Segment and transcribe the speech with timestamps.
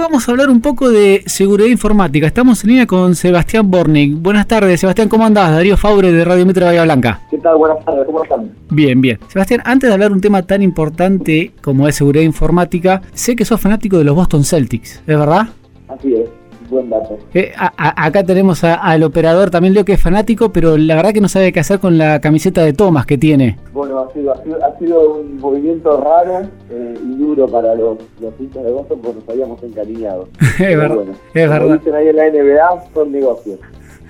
[0.00, 2.26] vamos a hablar un poco de seguridad informática.
[2.26, 4.20] Estamos en línea con Sebastián Bornik.
[4.20, 5.52] Buenas tardes, Sebastián, ¿cómo andás?
[5.52, 7.20] Darío Faure de Radio Mitra Bahía Blanca.
[7.30, 7.56] ¿Qué tal?
[7.58, 8.50] Buenas tardes, ¿cómo están?
[8.70, 9.18] Bien, bien.
[9.28, 13.60] Sebastián, antes de hablar un tema tan importante como es seguridad informática, sé que sos
[13.60, 15.48] fanático de los Boston Celtics, ¿es verdad?
[15.88, 16.39] Así es
[16.70, 17.18] buen dato.
[17.34, 21.28] Eh, acá tenemos al operador también Leo que es fanático, pero la verdad que no
[21.28, 23.58] sabe qué hacer con la camiseta de Thomas que tiene.
[23.72, 28.64] Bueno, ha sido, ha sido, un movimiento raro eh, y duro para los, los hinchas
[28.64, 30.28] de Boston porque nos habíamos encariñado.
[30.58, 30.94] es verdad.
[30.94, 31.78] Bueno, es verdad.
[31.78, 33.58] dicen ahí en la NBA, son negocios.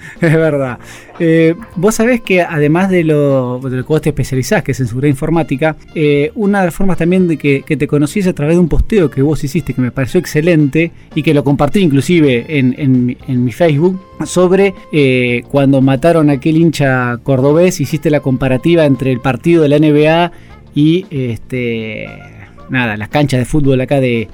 [0.20, 0.78] Es verdad.
[1.18, 4.80] Eh, vos sabés que además de lo, de lo que vos te especializás, que es
[4.80, 8.32] en seguridad informática, eh, una de las formas también de que, te conocí es a
[8.32, 11.80] través de un posteo que vos hiciste que me pareció excelente y que lo compartí
[11.80, 18.84] inclusive en, mi Facebook sobre eh, cuando mataron a aquel hincha cordobés, hiciste la comparativa
[18.84, 20.32] entre el partido de la NBA
[20.74, 22.06] y este
[22.68, 24.28] nada, las canchas de fútbol acá de,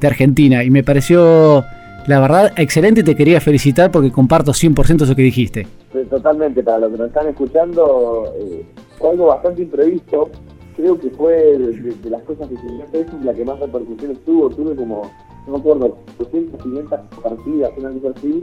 [0.00, 0.64] de Argentina.
[0.64, 1.64] Y me pareció
[2.06, 5.66] la verdad, excelente, te quería felicitar porque comparto 100% eso que dijiste.
[6.10, 8.66] Totalmente, para los que nos están escuchando, eh,
[8.98, 10.30] fue algo bastante imprevisto.
[10.76, 14.50] Creo que fue de, las cosas que se la que más repercusiones tuvo.
[14.50, 15.02] Tuve como,
[15.46, 18.42] no me acuerdo, 200, 500 partidas, una cosa así.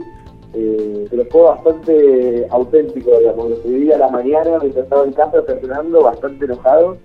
[0.54, 3.50] Eh, pero fue bastante auténtico, digamos.
[3.50, 6.96] Lo que vivía a la mañana mientras estaba en casa presionando, bastante enojado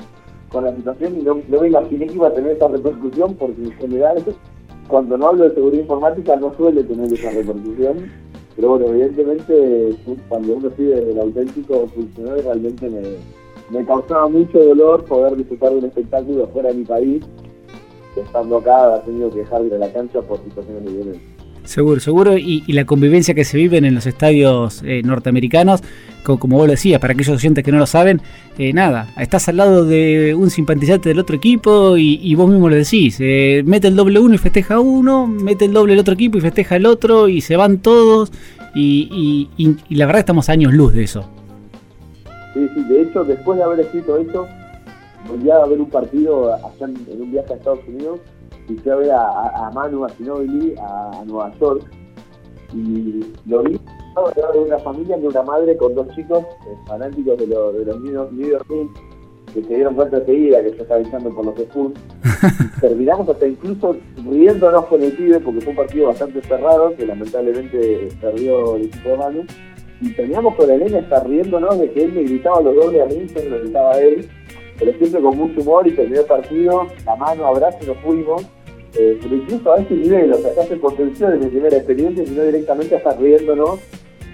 [0.50, 3.62] con la situación y no, no me imaginé que iba a tener esa repercusión porque
[3.62, 4.23] en general
[4.88, 8.11] cuando no hablo de seguridad informática no suele tener esa repercusión,
[8.55, 9.95] pero bueno, evidentemente
[10.30, 13.02] cuando uno sigue el auténtico funcionario realmente me,
[13.78, 17.23] me causaba mucho dolor poder disfrutar un espectáculo fuera de mi país,
[18.16, 21.34] estando acá, ha tenido que dejar de ir a la cancha por situaciones de violencia.
[21.66, 22.38] Seguro, seguro.
[22.38, 25.82] Y, la convivencia que se vive en los estadios eh, norteamericanos,
[26.24, 28.22] como, vos lo decías, para aquellos oyentes que no lo saben,
[28.58, 32.76] eh, nada, estás al lado de un simpatizante del otro equipo y, vos mismo lo
[32.76, 33.18] decís.
[33.20, 36.42] Eh, mete el doble uno y festeja uno, mete el doble el otro equipo y
[36.42, 38.32] festeja el otro y se van todos.
[38.74, 39.50] Y,
[39.90, 41.30] la verdad estamos años luz de eso.
[42.54, 44.48] Sí, sí, de hecho, después de haber escrito eso,
[45.28, 48.20] volví a ver un partido en un viaje a Estados Unidos
[48.68, 51.84] y fui a ver a, a Manu, a Ginobili, a, Nueva York,
[52.74, 53.80] y lo vi
[54.53, 58.14] de una familia de una madre con dos chicos eh, fanáticos de, de los New
[58.14, 59.16] York Knicks
[59.56, 61.94] que se dieron cuenta enseguida que yo estaba echando por los Spurs.
[62.81, 63.96] Terminamos hasta incluso
[64.30, 69.09] riéndonos con el pibe porque fue un partido bastante cerrado que lamentablemente perdió el equipo
[69.09, 69.46] de Manu.
[70.02, 73.06] Y terminamos con el Elena estar riéndonos de que él me gritaba los dobles a
[73.06, 74.30] mí, yo me lo gritaba a él
[74.78, 78.46] pero siempre con mucho humor y terminó el partido, la mano, abrazo y nos fuimos.
[78.97, 82.25] Eh, pero incluso a ese nivel, o sea, se hace potencial desde mi primera experiencia,
[82.25, 83.81] sino directamente hasta riéndonos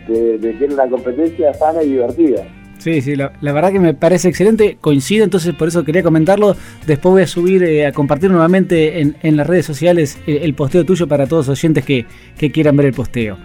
[0.08, 2.46] de, de que era una competencia sana y divertida.
[2.82, 6.56] Sí, sí, la, verdad que me parece excelente, coincide, entonces por eso quería comentarlo.
[6.88, 10.56] Después voy a subir, eh, a compartir nuevamente en, en, las redes sociales el, el,
[10.56, 12.08] posteo tuyo para todos los oyentes que,
[12.40, 13.38] que quieran ver el posteo.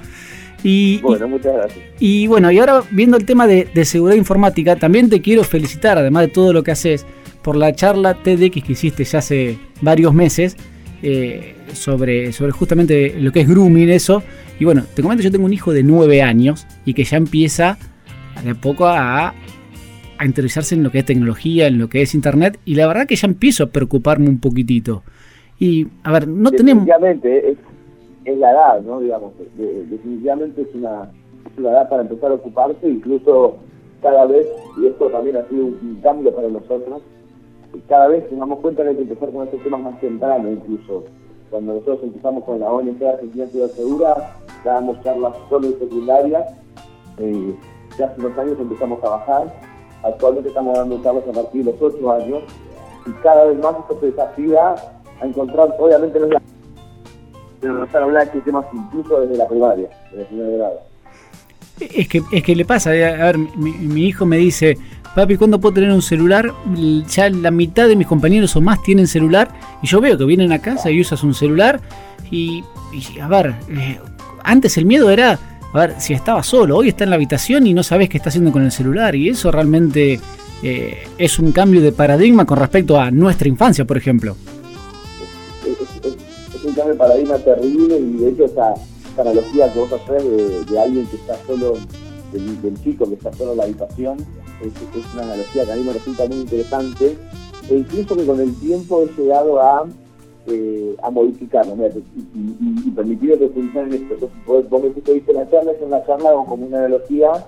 [0.62, 1.84] Y, bueno, muchas gracias.
[2.00, 6.22] Y bueno, y ahora viendo el tema de, seguridad informática, también te quiero felicitar, además
[6.22, 7.06] de todo lo que haces,
[7.43, 10.56] por la charla TEDx que hiciste ya hace varios meses
[11.03, 14.22] eh, sobre, sobre justamente lo que es grooming, eso.
[14.59, 17.78] Y bueno, te comento, yo tengo un hijo de 9 años y que ya empieza
[18.45, 19.34] de poco a,
[20.19, 23.06] a interesarse en lo que es tecnología, en lo que es internet, y la verdad
[23.06, 25.03] que ya empiezo a preocuparme un poquitito.
[25.59, 27.56] Y, a ver, no tenemos es
[28.35, 29.01] la edad, ¿no?
[29.01, 31.11] Digamos, definitivamente es una,
[31.57, 33.57] edad para empezar a ocuparse, incluso
[34.03, 34.47] cada vez,
[34.79, 37.03] y esto también ha sido un, cambio para nosotros,
[37.89, 41.05] cada vez nos damos cuenta que hay que empezar con estos temas más tempranos incluso.
[41.51, 46.47] Cuando nosotros empezamos con la ONG Argentina Ciudad Segura, dábamos charlas solo en secundaria,
[47.19, 47.55] eh,
[47.99, 49.55] ya hace unos años empezamos a bajar,
[50.03, 52.43] actualmente estamos dando charlas a partir de los 8 años,
[53.07, 54.75] y cada vez más esto se desafía
[55.21, 56.43] a encontrar, obviamente no es
[57.66, 60.81] pero empezar a hablar de temas incluso desde la primaria, desde el primer grado.
[61.81, 64.78] Es que, es que le pasa, eh, a ver, mi, hijo me dice,
[65.15, 66.53] papi, ¿cuándo puedo tener un celular?
[67.09, 69.48] Ya la mitad de mis compañeros o más tienen celular
[69.83, 71.80] y yo veo que vienen a casa y usas un celular
[72.30, 72.65] y,
[73.21, 73.98] a ver, eh,
[74.42, 75.39] antes el miedo era,
[75.72, 78.30] a ver, si estaba solo, hoy está en la habitación y no sabes qué está
[78.30, 80.19] haciendo con el celular y eso realmente
[80.62, 84.36] eh, es un cambio de paradigma con respecto a nuestra infancia, por ejemplo
[86.77, 88.75] cambio paradigma terrible y de hecho esa,
[89.19, 91.73] analogía que vos haces de, alguien que está solo,
[92.33, 94.19] del, chico que está solo en la habitación,
[94.63, 97.17] es, una analogía que a mí me resulta muy interesante
[97.71, 99.87] e incluso que con el tiempo he llegado a,
[100.47, 104.29] eh, a modificarlo y, y, permitir que funcione esto.
[104.47, 107.47] Vos, vos me dijiste la charla, es una charla como una analogía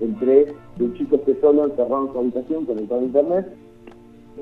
[0.00, 3.46] entre un chico que solo encerrado en su habitación conectado a internet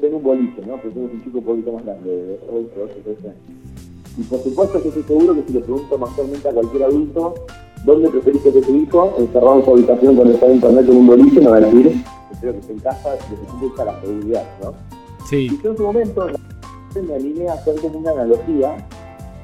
[0.00, 0.76] tengo un boliche, ¿no?
[0.82, 3.73] Pero tengo un chico un poquito más grande, de 8, 8, 13 años
[4.16, 7.34] Y por supuesto que estoy seguro que si le pregunto mayormente a cualquier adulto,
[7.84, 11.40] ¿dónde preferís que tu hijo encerrado en su habitación conectado a internet en un boliche?
[11.40, 12.04] Me va a decir,
[12.40, 14.72] creo que se en casa desde el punto de la seguridad, ¿no?
[15.28, 15.48] Sí.
[15.50, 16.26] Y yo en su momento
[17.02, 18.76] me alineé a hacer como una analogía,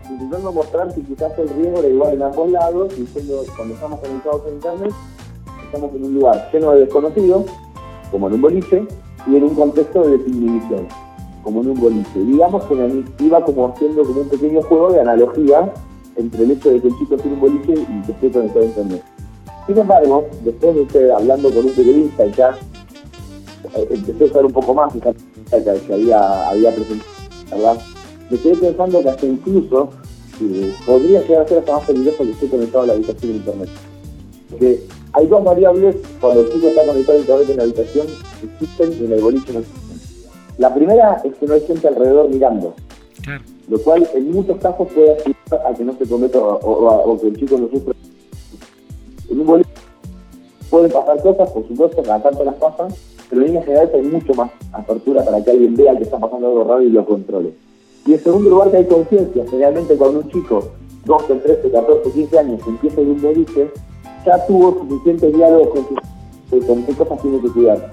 [0.08, 4.42] intentando mostrar que quizás el riesgo era igual en ambos lados, diciendo cuando estamos conectados
[4.46, 4.92] a internet,
[5.64, 7.44] estamos en un lugar lleno de desconocidos,
[8.12, 8.86] como en un boliche,
[9.26, 10.86] y en un contexto de desinhibición
[11.42, 12.20] como en un boliche.
[12.20, 15.72] Digamos que iba como haciendo como un pequeño juego de analogía
[16.16, 18.68] entre el hecho de que el chico tiene un boliche y que esté conectado a
[18.68, 19.04] internet.
[19.66, 22.58] Sin embargo, después de estar hablando con un periodista y ya
[23.76, 25.12] eh, empecé a usar un poco más esa
[25.62, 27.10] que había, había presentado,
[27.50, 27.78] ¿verdad?
[28.30, 29.90] me quedé pensando que hasta incluso
[30.40, 33.38] eh, podría llegar a ser hasta más peligroso que esté conectado a la habitación de
[33.38, 33.68] internet.
[34.50, 34.80] Porque
[35.12, 38.06] hay dos variables cuando el chico está conectado a internet en la habitación
[38.42, 39.79] existen y en el boliche no existen.
[40.60, 42.74] La primera es que no hay gente alrededor mirando,
[43.66, 47.36] lo cual en muchos casos puede ayudar a que no se cometa o, que el
[47.38, 47.94] chico no sufra.
[49.30, 49.70] En un boliche
[50.68, 52.88] pueden pasar cosas, por supuesto, cada tanto las pasan,
[53.30, 56.48] pero en líneas generales hay mucho más apertura para que alguien vea que está pasando
[56.48, 57.54] algo raro y lo controle.
[58.04, 59.46] Y en segundo lugar, que hay conciencia.
[59.48, 60.72] Generalmente cuando un chico,
[61.06, 63.70] 12, 13, 14, 15 años, empieza en un boliche,
[64.26, 67.90] ya tuvo suficientes diálogos con, sus, con qué cosas tiene que cuidar.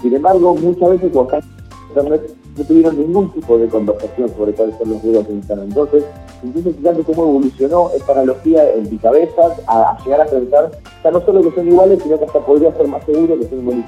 [0.00, 1.57] Sin embargo, muchas veces cuando están
[1.88, 5.66] Internet no tuvieron ningún tipo de conversación sobre cuáles son los juegos de Internet.
[5.68, 6.04] Entonces,
[6.42, 10.70] incluso fíjate cómo evolucionó esta analogía en mi cabeza a, llegar a pensar
[11.02, 13.58] ya no solo que son iguales, sino que hasta podría ser más seguro que son
[13.60, 13.84] iguales.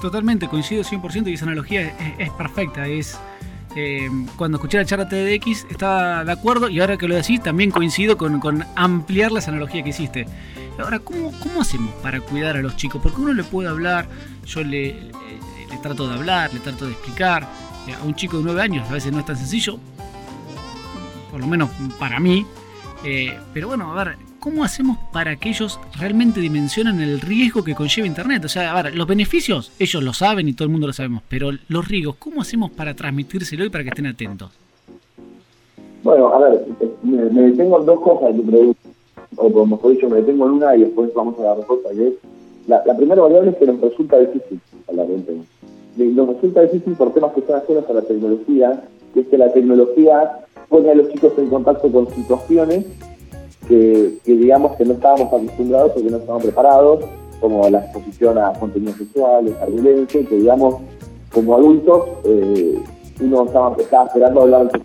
[0.00, 2.86] Totalmente, coincido 100% y esa analogía es, perfecta.
[2.86, 3.18] Es
[3.76, 7.70] eh, cuando escuché la charla TEDx estaba de acuerdo y ahora que lo decís también
[7.70, 10.26] coincido con, con ampliar las analogías que hiciste.
[10.78, 13.02] Ahora, ¿cómo, ¿cómo hacemos para cuidar a los chicos?
[13.02, 14.06] Porque uno le puede hablar,
[14.46, 14.96] yo le,
[15.70, 17.46] le trato de hablar, le trato de explicar.
[17.88, 19.78] Eh, a un chico de 9 años a veces no es tan sencillo,
[21.30, 22.44] por lo menos para mí.
[23.04, 27.74] Eh, pero bueno, a ver, ¿cómo hacemos para que ellos realmente dimensionen el riesgo que
[27.74, 28.44] conlleva Internet?
[28.44, 31.22] O sea, a ver, los beneficios ellos lo saben y todo el mundo lo sabemos,
[31.28, 34.50] pero los riesgos, ¿cómo hacemos para transmitírselo y para que estén atentos?
[36.02, 36.66] Bueno, a ver,
[37.02, 38.80] me, detengo en dos cosas de tu pregunta,
[39.36, 42.14] o mejor dicho, me detengo en una y después vamos a la respuesta, que es,
[42.66, 45.46] la, primera variable es que nos resulta difícil hablar de Internet
[46.06, 49.52] nos resulta difícil por temas que son ajenos a la tecnología, que es que la
[49.52, 52.86] tecnología pone a los chicos en contacto con situaciones
[53.70, 57.04] que, digamos que no estábamos acostumbrados o que no estábamos preparados,
[57.40, 60.76] como la exposición a contenidos sexuales, a violencia, que digamos,
[61.32, 62.78] como adultos, eh,
[63.20, 63.76] uno estaba,
[64.06, 64.80] esperando hablar de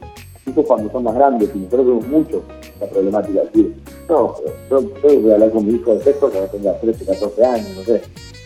[0.45, 3.41] chicos cuando son más grandes, y nosotros vemos mucho esta problemática.
[3.41, 3.75] Decir,
[4.07, 4.35] no,
[4.69, 7.83] yo, voy a hablar con mi hijo de sexo cuando tenga 13, 14 años, no
[7.83, 8.01] sé.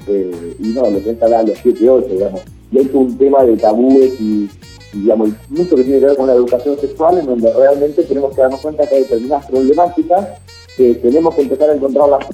[0.08, 2.42] Eh, y no, lo hablar a los 7, 8, digamos
[2.72, 4.50] y hay un tema de tabúes y,
[4.94, 8.42] digamos, mucho que tiene que ver con la educación sexual, en donde realmente tenemos que
[8.42, 10.28] darnos cuenta que hay determinadas problemáticas
[10.78, 12.26] que tenemos que empezar a encontrarlas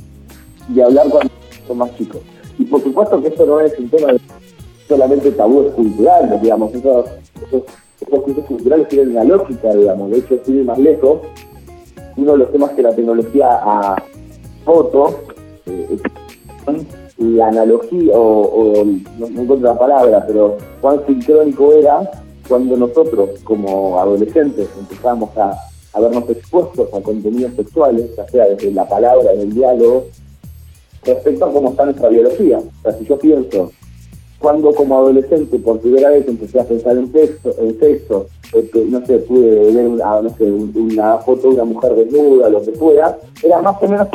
[0.73, 1.31] y hablar cuando
[1.67, 2.21] son más chicos.
[2.57, 4.19] Y por supuesto que esto no es un tema de
[4.88, 7.06] solamente tabúes culturales, digamos, esos,
[7.47, 7.63] esos,
[8.47, 11.21] culturales tienen una lógica, digamos, de hecho, sigue más lejos,
[12.17, 14.03] uno de los temas que la tecnología a
[14.63, 15.21] foto,
[15.65, 15.97] eh,
[17.17, 18.83] la analogía, o,
[19.17, 22.12] no, encuentro la palabra, pero cuán sincrónico era
[22.47, 25.57] cuando nosotros como adolescentes empezamos a,
[26.00, 30.07] vernos expuestos a contenidos sexuales, ya sea desde la palabra, en el diálogo,
[31.03, 32.57] respecto a cómo está nuestra biología.
[32.57, 33.72] O sea, si yo pienso,
[34.39, 38.27] cuando como adolescente por primera vez empecé a pensar en sexo, en sexo
[38.88, 42.72] no sé, pude ver una, no sé, una foto de una mujer desnuda, lo que
[42.74, 44.07] fuera, era más o menos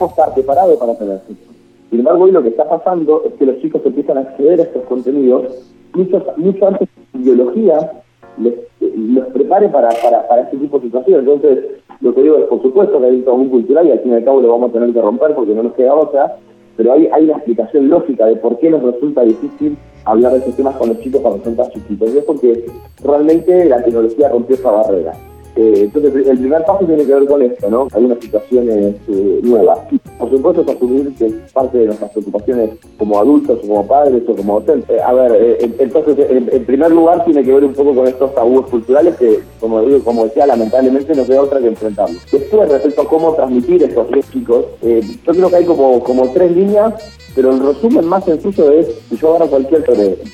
[0.00, 1.55] estar preparado para tener sexo.
[1.90, 4.64] Sin embargo, hoy lo que está pasando es que los chicos empiezan a acceder a
[4.64, 8.02] estos contenidos mucho, mucho antes que biología
[8.38, 11.26] les, los prepare para, para, para este tipo de situaciones.
[11.26, 11.64] Entonces,
[12.00, 14.14] lo que digo es, por supuesto que hay un tabú cultural y al fin y
[14.16, 16.36] al cabo lo vamos a tener que romper porque no nos queda otra,
[16.76, 20.56] pero hay, hay una explicación lógica de por qué nos resulta difícil hablar de estos
[20.56, 22.14] temas con los chicos cuando son tan chiquitos.
[22.14, 22.66] Y es porque
[23.02, 25.12] realmente la tecnología rompió esa barrera.
[25.56, 27.88] Eh, entonces, el primer paso tiene que ver con esto, ¿no?
[27.94, 29.78] Algunas situaciones eh, nuevas.
[30.18, 34.34] Por supuesto, es asumir que parte de nuestras preocupaciones como adultos o como padres o
[34.34, 35.00] como docentes.
[35.02, 38.66] a ver, eh, entonces, en, primer lugar, tiene que ver un poco con estos tabúes
[38.66, 42.22] culturales que, como digo, como decía, lamentablemente no queda otra que enfrentarlos.
[42.32, 46.94] Después, respecto a cómo transmitir estos chicos, yo creo que hay como, tres líneas,
[47.34, 49.84] pero el resumen más sencillo es, si yo agarro cualquier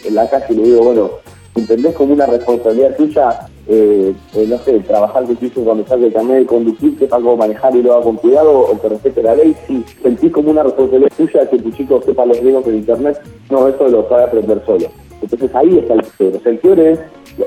[0.05, 1.11] en la calle y le digo, bueno,
[1.57, 6.99] ¿entendés como una responsabilidad tuya eh, eh, no sé, trabajar que cuando carnet de conducir,
[6.99, 10.33] sepa cómo manejar y lo haga con cuidado o que respete la ley, si sentís
[10.33, 14.09] como una responsabilidad tuya que tu chico sepa los riesgos de internet, no, eso lo
[14.09, 14.87] sabe aprender solo.
[15.21, 16.39] Entonces ahí está el quiebre.
[16.39, 17.01] O sea, el quiebre es,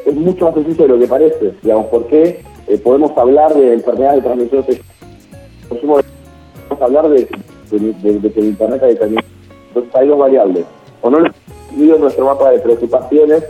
[0.05, 2.39] es mucho más sencillo de lo que parece, digamos, ¿por qué?
[2.67, 6.05] eh, podemos hablar de enfermedades de transmisión sexual,
[6.67, 7.27] podemos hablar de,
[7.72, 9.27] de, que el Internet ha determinado.
[9.67, 10.65] Entonces hay dos variables.
[11.01, 11.19] O no
[11.72, 13.43] incluido nuestro mapa de preocupaciones,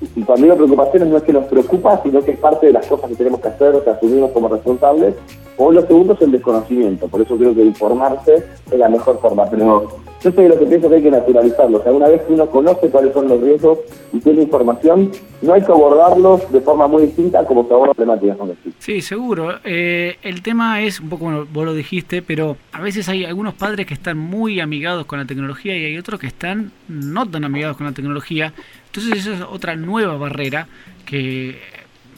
[0.00, 2.86] y cuando digo preocupaciones no es que nos preocupa, sino que es parte de las
[2.86, 5.14] cosas que tenemos que hacer, o sea, asumirnos como responsables,
[5.56, 9.48] o lo segundo es el desconocimiento, por eso creo que informarse es la mejor forma,
[9.48, 9.88] pero
[10.26, 12.46] yo soy lo que pienso que hay que naturalizarlo, o sea, una vez que uno
[12.50, 13.78] conoce cuáles son los riesgos
[14.12, 18.36] y tiene información, no hay que abordarlos de forma muy distinta como se abordan problemáticas
[18.36, 19.60] con Sí, seguro.
[19.62, 23.54] Eh, el tema es, un poco como vos lo dijiste, pero a veces hay algunos
[23.54, 27.44] padres que están muy amigados con la tecnología y hay otros que están no tan
[27.44, 28.52] amigados con la tecnología.
[28.86, 30.66] Entonces esa es otra nueva barrera
[31.04, 31.56] que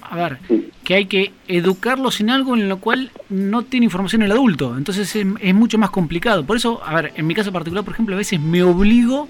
[0.03, 0.39] a ver,
[0.85, 4.77] que hay que educarlos en algo en lo cual no tiene información el adulto.
[4.77, 6.45] Entonces es, mucho más complicado.
[6.45, 9.29] Por eso, a ver, en mi caso particular, por ejemplo, a veces me obligo,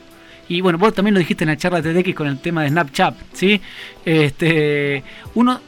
[0.49, 2.69] y bueno, vos también lo dijiste en la charla de TDX con el tema de
[2.71, 3.61] Snapchat, ¿sí?
[4.05, 5.03] Este,
[5.35, 5.61] uno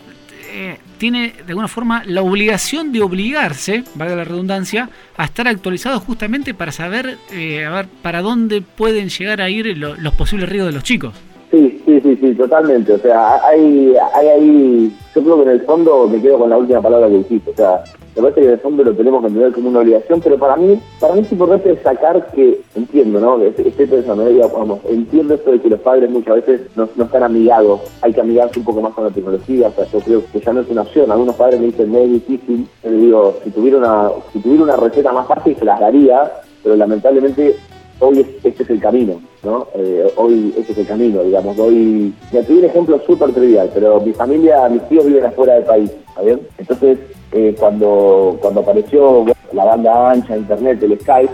[0.53, 5.99] eh, tiene de alguna forma la obligación de obligarse, valga la redundancia, a estar actualizado
[6.01, 10.73] justamente para saber, eh, a ver, para dónde pueden llegar a ir los posibles riesgos
[10.73, 11.15] de los chicos.
[11.51, 12.93] Sí, sí, sí, totalmente.
[12.93, 16.59] O sea, hay, hay ahí, yo creo que en el fondo me quedo con la
[16.59, 17.51] última palabra que dijiste.
[17.51, 17.83] O sea,
[18.17, 20.57] me parece que en el fondo lo tenemos que entender como una obligación, pero para
[20.57, 23.41] mí, para mí es importante sacar que, entiendo, ¿no?
[23.41, 27.81] Estoy pensando, vamos, entiendo esto de que los padres muchas veces no, no, están amigados,
[28.03, 30.53] hay que amigarse un poco más con la tecnología, o sea, yo creo que ya
[30.53, 31.11] no es una opción.
[31.11, 35.13] Algunos padres me dicen, es difícil, yo digo, si tuviera una, si tuviera una receta
[35.13, 37.57] más fácil se las daría, pero lamentablemente
[38.01, 39.69] hoy este es el camino, ¿no?
[39.75, 41.59] Eh, hoy este es el camino, digamos.
[41.59, 45.65] Hoy, me te un ejemplo súper trivial, pero mi familia, mis tíos viven afuera del
[45.65, 46.41] país, ¿está bien?
[46.59, 46.99] Entonces,
[47.33, 51.33] eh, cuando, cuando apareció la banda ancha, internet, el Skype,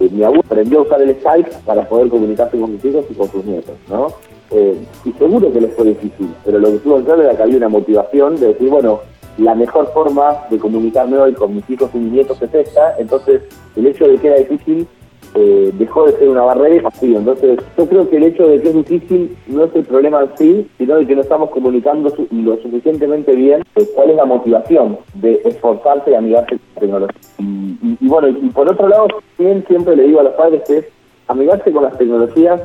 [0.00, 3.14] eh, mi abuelo aprendió a usar el Skype para poder comunicarse con sus hijos y
[3.14, 4.08] con sus nietos, ¿no?
[5.04, 7.68] y seguro que les fue difícil, pero lo que estuvo claro era que había una
[7.68, 9.00] motivación de decir, bueno,
[9.36, 13.42] la mejor forma de comunicarme hoy con mis hijos y mis nietos es esta, entonces
[13.74, 14.86] el hecho de que era difícil
[15.34, 17.14] eh, dejó de ser una barrera y.
[17.14, 20.36] Entonces, yo creo que el hecho de que es difícil no es el problema en
[20.36, 23.62] sí, sino de que no estamos comunicando lo suficientemente bien
[23.94, 27.20] cuál es la motivación de esforzarse y amigarse con la tecnología.
[28.00, 30.86] Y, bueno, y por otro lado, siempre le digo a los padres es
[31.26, 32.60] amigarse con las tecnologías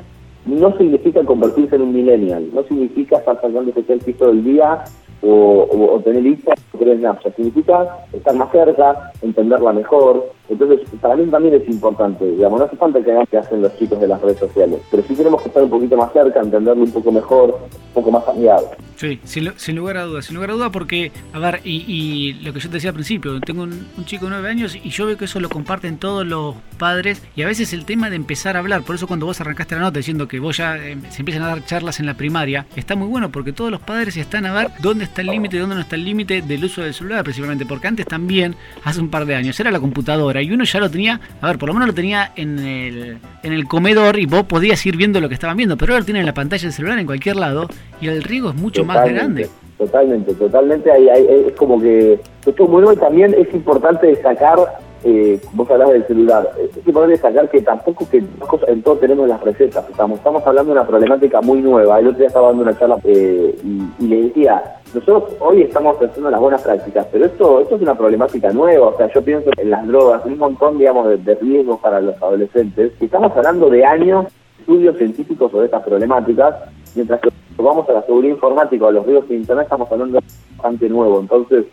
[0.45, 4.83] no significa convertirse en un millennial, no significa estar sacándose el piso del día
[5.21, 7.35] o, o, tener lista o tener Snapchat.
[7.35, 10.31] Significa estar más cerca, entenderla mejor.
[10.49, 13.77] Entonces, para mí también es importante, digamos, no hace falta que hagan que hacen los
[13.77, 16.83] chicos de las redes sociales, pero sí tenemos que estar un poquito más cerca, entenderlo
[16.83, 18.67] un poco mejor, un poco más amigable.
[18.95, 22.59] Sí, sin, lugar a dudas, sin lugar a dudas, porque, a ver, y, lo que
[22.59, 25.25] yo te decía al principio, tengo un, chico de nueve años y yo veo que
[25.25, 28.81] eso lo comparten todos los padres y a veces el tema de empezar a hablar,
[28.81, 31.47] por eso cuando vos arrancaste la nota diciendo que vos ya eh, se empiezan a
[31.47, 34.71] dar charlas en la primaria, está muy bueno porque todos los padres están a ver
[34.81, 37.87] dónde está el límite dónde no está el límite del uso del celular, principalmente, porque
[37.87, 41.19] antes también, hace un par de años, era la computadora y uno ya lo tenía,
[41.41, 44.85] a ver, por lo menos lo tenía en el, en el comedor y vos podías
[44.85, 46.99] ir viendo lo que estaban viendo, pero ahora lo tienen en la pantalla del celular
[46.99, 47.67] en cualquier lado
[48.01, 49.49] y el riesgo es mucho más grande.
[49.77, 51.07] Totalmente, totalmente, hay,
[51.47, 54.57] es como que esto es muy y también es importante destacar
[55.03, 58.23] eh, vos hablabas del celular, es importante destacar que tampoco que
[58.67, 62.19] en todo tenemos las recetas, estamos, estamos hablando de una problemática muy nueva, el otro
[62.19, 64.61] día estaba dando una charla eh, y, le decía,
[64.93, 68.97] nosotros hoy estamos haciendo las buenas prácticas, pero esto, esto es una problemática nueva, o
[68.97, 73.05] sea, yo pienso en las drogas, un montón, digamos, de, riesgos para los adolescentes, y
[73.05, 74.25] estamos hablando de años,
[74.59, 76.55] estudios científicos sobre estas problemáticas,
[76.95, 80.25] mientras que vamos a la seguridad informática a los riesgos de Internet estamos hablando de
[80.57, 81.65] bastante nuevo, entonces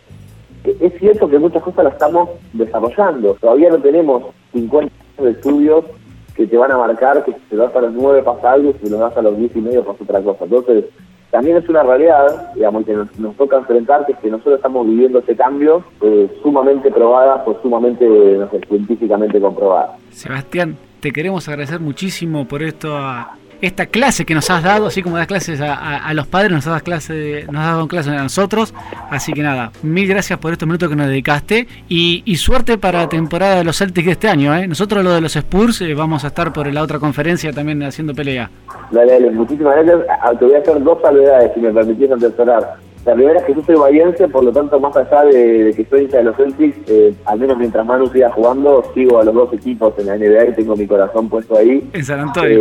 [0.79, 3.35] es cierto que muchas cosas las estamos desarrollando.
[3.35, 5.85] Todavía no tenemos 50 años de estudios
[6.35, 8.89] que te van a marcar que si te das a los 9 pasa algo, si
[8.89, 10.43] lo das a los 10 y medio pasa otra cosa.
[10.43, 10.85] Entonces,
[11.31, 15.19] también es una realidad, digamos, que nos, toca enfrentar, que es que nosotros estamos viviendo
[15.19, 19.97] ese cambio eh, sumamente probada o sumamente, no sé, científicamente comprobada.
[20.11, 22.95] Sebastián, te queremos agradecer muchísimo por esto
[23.61, 26.83] esta clase que nos has dado, así como das clases a, los padres, nos has
[26.83, 28.73] clase, nos has dado clases a nosotros.
[29.09, 33.09] Así que nada, mil gracias por estos minutos que nos dedicaste y, suerte para la
[33.09, 34.55] temporada de los Celtics de este año.
[34.55, 34.67] ¿eh?
[34.67, 38.13] Nosotros lo de los Spurs eh, vamos a estar por la otra conferencia también haciendo
[38.13, 38.49] pelea.
[38.91, 40.05] Dale, dale, muchísimas gracias.
[40.21, 42.86] Ah, te voy a hacer dos salvedades si me permitís asesorar.
[43.07, 46.01] La primera es que yo soy bahiense, por lo tanto, más allá de, que soy
[46.01, 49.53] hincha de los Celtics, eh, al menos mientras Manu siga jugando, sigo a los dos
[49.53, 51.89] equipos en la NBA y tengo mi corazón puesto ahí.
[51.93, 52.59] En San Antonio.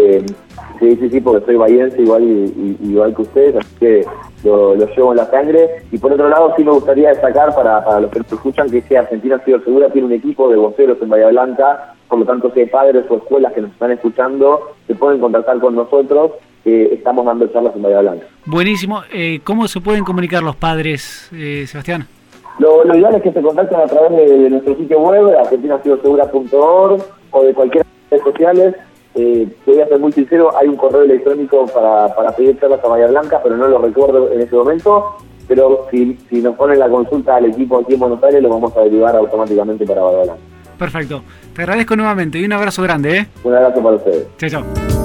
[0.78, 2.22] Sí, sí, sí, porque soy bahiense igual,
[2.80, 4.04] igual que ustedes, así que
[4.44, 5.68] lo, llevo en la sangre.
[5.90, 8.82] Y por otro lado, sí me gustaría destacar para, para los que nos escuchan que
[8.82, 12.52] si Argentina Ciber Segura tiene un equipo de voceros en Bahía Blanca, por lo tanto,
[12.54, 16.30] si hay padres o escuelas que nos están escuchando, se pueden contactar con nosotros,
[16.66, 18.26] estamos dando charlas en Bahía Blanca.
[18.44, 19.02] Buenísimo.
[19.12, 22.06] Eh, ¿Cómo se pueden comunicar los padres, eh, Sebastián?
[22.58, 27.42] Lo, lo, ideal es que se contacten a través de, nuestro sitio web, argentinasegura.org o
[27.42, 28.74] de cualquier redes sociales.
[29.14, 32.88] Eh, voy a ser muy sincero, hay un correo electrónico para, para pedir charlas a
[32.88, 35.16] Bahía Blanca, pero no lo recuerdo en este momento.
[35.48, 38.76] Pero si, si nos ponen la consulta al equipo aquí en Buenos Aires, lo vamos
[38.76, 40.42] a derivar automáticamente para Bahía Blanca.
[40.78, 41.22] Perfecto.
[41.54, 43.18] Te agradezco nuevamente y un abrazo grande.
[43.18, 43.26] ¿eh?
[43.44, 44.26] Un abrazo para ustedes.
[44.38, 44.95] Chao, chao.